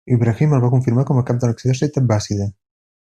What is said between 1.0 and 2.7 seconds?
com a cap de l'exèrcit abbàssida.